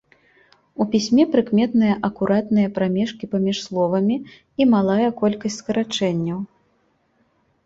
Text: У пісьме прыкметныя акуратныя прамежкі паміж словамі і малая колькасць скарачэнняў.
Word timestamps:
У 0.83 0.85
пісьме 0.93 1.25
прыкметныя 1.35 1.97
акуратныя 2.09 2.71
прамежкі 2.77 3.29
паміж 3.35 3.57
словамі 3.67 4.17
і 4.27 4.63
малая 4.73 5.09
колькасць 5.21 5.59
скарачэнняў. 5.63 6.39